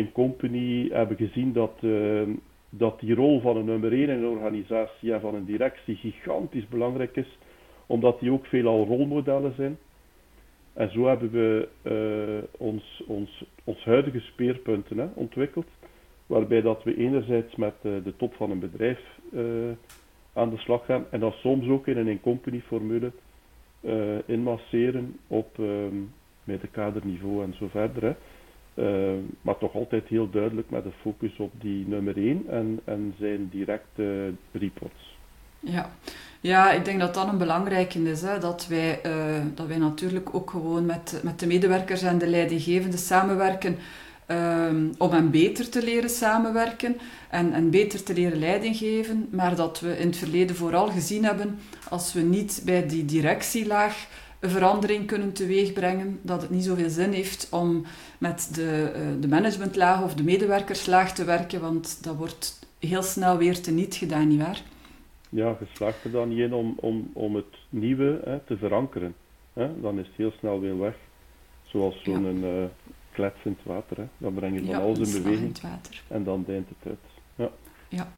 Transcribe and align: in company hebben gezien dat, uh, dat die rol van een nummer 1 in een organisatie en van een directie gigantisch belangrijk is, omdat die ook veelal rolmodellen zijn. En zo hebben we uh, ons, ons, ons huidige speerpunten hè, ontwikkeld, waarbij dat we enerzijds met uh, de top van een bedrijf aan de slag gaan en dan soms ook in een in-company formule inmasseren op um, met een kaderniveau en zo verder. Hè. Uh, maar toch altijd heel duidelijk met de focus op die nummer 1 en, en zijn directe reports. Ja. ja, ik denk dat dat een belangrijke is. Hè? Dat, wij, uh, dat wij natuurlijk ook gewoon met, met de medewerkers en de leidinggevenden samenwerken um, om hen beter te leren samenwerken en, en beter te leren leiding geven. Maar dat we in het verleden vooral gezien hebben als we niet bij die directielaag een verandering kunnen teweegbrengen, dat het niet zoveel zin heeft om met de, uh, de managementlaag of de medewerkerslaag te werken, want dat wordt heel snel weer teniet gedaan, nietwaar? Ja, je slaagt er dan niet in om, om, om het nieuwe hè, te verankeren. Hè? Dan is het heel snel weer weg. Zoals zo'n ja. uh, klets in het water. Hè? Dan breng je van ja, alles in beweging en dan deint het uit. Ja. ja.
in 0.00 0.12
company 0.12 0.88
hebben 0.92 1.16
gezien 1.16 1.52
dat, 1.52 1.72
uh, 1.80 2.22
dat 2.70 3.00
die 3.00 3.14
rol 3.14 3.40
van 3.40 3.56
een 3.56 3.64
nummer 3.64 3.92
1 3.92 4.02
in 4.02 4.08
een 4.10 4.26
organisatie 4.26 5.12
en 5.12 5.20
van 5.20 5.34
een 5.34 5.44
directie 5.44 5.96
gigantisch 5.96 6.68
belangrijk 6.68 7.16
is, 7.16 7.38
omdat 7.86 8.20
die 8.20 8.32
ook 8.32 8.46
veelal 8.46 8.86
rolmodellen 8.86 9.54
zijn. 9.54 9.78
En 10.72 10.90
zo 10.90 11.06
hebben 11.06 11.30
we 11.30 11.68
uh, 11.82 12.60
ons, 12.68 13.02
ons, 13.06 13.44
ons 13.64 13.84
huidige 13.84 14.20
speerpunten 14.20 14.98
hè, 14.98 15.06
ontwikkeld, 15.14 15.66
waarbij 16.26 16.60
dat 16.60 16.82
we 16.84 16.96
enerzijds 16.96 17.56
met 17.56 17.74
uh, 17.82 17.92
de 18.04 18.16
top 18.16 18.34
van 18.34 18.50
een 18.50 18.58
bedrijf 18.58 19.00
aan 20.32 20.50
de 20.50 20.58
slag 20.58 20.84
gaan 20.84 21.04
en 21.10 21.20
dan 21.20 21.32
soms 21.32 21.68
ook 21.68 21.86
in 21.86 21.96
een 21.96 22.08
in-company 22.08 22.60
formule 22.60 23.12
inmasseren 24.26 25.16
op 25.26 25.58
um, 25.58 26.12
met 26.44 26.62
een 26.62 26.70
kaderniveau 26.70 27.44
en 27.44 27.54
zo 27.54 27.68
verder. 27.68 28.02
Hè. 28.02 28.14
Uh, 28.74 29.10
maar 29.40 29.58
toch 29.58 29.74
altijd 29.74 30.08
heel 30.08 30.30
duidelijk 30.30 30.70
met 30.70 30.84
de 30.84 30.90
focus 31.00 31.36
op 31.36 31.52
die 31.60 31.88
nummer 31.88 32.16
1 32.16 32.44
en, 32.48 32.80
en 32.84 33.14
zijn 33.18 33.48
directe 33.48 34.32
reports. 34.52 35.18
Ja. 35.60 35.90
ja, 36.40 36.72
ik 36.72 36.84
denk 36.84 37.00
dat 37.00 37.14
dat 37.14 37.28
een 37.28 37.38
belangrijke 37.38 38.02
is. 38.02 38.22
Hè? 38.22 38.38
Dat, 38.38 38.66
wij, 38.66 39.00
uh, 39.06 39.12
dat 39.54 39.66
wij 39.66 39.78
natuurlijk 39.78 40.34
ook 40.34 40.50
gewoon 40.50 40.86
met, 40.86 41.20
met 41.22 41.40
de 41.40 41.46
medewerkers 41.46 42.02
en 42.02 42.18
de 42.18 42.26
leidinggevenden 42.26 42.98
samenwerken 42.98 43.76
um, 44.30 44.92
om 44.98 45.10
hen 45.10 45.30
beter 45.30 45.68
te 45.68 45.84
leren 45.84 46.10
samenwerken 46.10 46.96
en, 47.30 47.52
en 47.52 47.70
beter 47.70 48.02
te 48.02 48.14
leren 48.14 48.38
leiding 48.38 48.76
geven. 48.76 49.28
Maar 49.30 49.56
dat 49.56 49.80
we 49.80 49.98
in 49.98 50.06
het 50.06 50.16
verleden 50.16 50.56
vooral 50.56 50.90
gezien 50.90 51.24
hebben 51.24 51.58
als 51.88 52.12
we 52.12 52.20
niet 52.20 52.62
bij 52.64 52.86
die 52.86 53.04
directielaag 53.04 54.06
een 54.40 54.50
verandering 54.50 55.06
kunnen 55.06 55.32
teweegbrengen, 55.32 56.18
dat 56.22 56.42
het 56.42 56.50
niet 56.50 56.64
zoveel 56.64 56.88
zin 56.88 57.12
heeft 57.12 57.48
om 57.50 57.84
met 58.18 58.50
de, 58.54 58.92
uh, 58.96 59.20
de 59.20 59.28
managementlaag 59.28 60.02
of 60.02 60.14
de 60.14 60.22
medewerkerslaag 60.22 61.12
te 61.12 61.24
werken, 61.24 61.60
want 61.60 62.04
dat 62.04 62.16
wordt 62.16 62.58
heel 62.78 63.02
snel 63.02 63.36
weer 63.36 63.60
teniet 63.60 63.94
gedaan, 63.94 64.28
nietwaar? 64.28 64.62
Ja, 65.28 65.56
je 65.60 65.66
slaagt 65.72 66.04
er 66.04 66.10
dan 66.10 66.28
niet 66.28 66.38
in 66.38 66.52
om, 66.52 66.74
om, 66.76 67.10
om 67.12 67.34
het 67.34 67.56
nieuwe 67.68 68.20
hè, 68.24 68.38
te 68.38 68.56
verankeren. 68.56 69.14
Hè? 69.52 69.80
Dan 69.80 69.98
is 69.98 70.06
het 70.06 70.16
heel 70.16 70.32
snel 70.38 70.60
weer 70.60 70.78
weg. 70.78 70.94
Zoals 71.62 72.02
zo'n 72.02 72.40
ja. 72.40 72.60
uh, 72.60 72.64
klets 73.12 73.38
in 73.44 73.56
het 73.58 73.66
water. 73.66 73.96
Hè? 73.96 74.04
Dan 74.18 74.34
breng 74.34 74.54
je 74.54 74.60
van 74.60 74.68
ja, 74.68 74.78
alles 74.78 75.14
in 75.14 75.22
beweging 75.22 75.58
en 76.08 76.24
dan 76.24 76.44
deint 76.46 76.68
het 76.68 76.88
uit. 76.90 76.98
Ja. 77.34 77.50
ja. 77.88 78.08